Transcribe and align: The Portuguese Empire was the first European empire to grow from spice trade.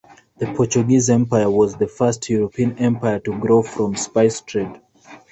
The 0.39 0.47
Portuguese 0.51 1.11
Empire 1.11 1.47
was 1.47 1.75
the 1.75 1.85
first 1.87 2.27
European 2.27 2.75
empire 2.79 3.19
to 3.19 3.37
grow 3.37 3.61
from 3.61 3.95
spice 3.95 4.41
trade. 4.41 4.81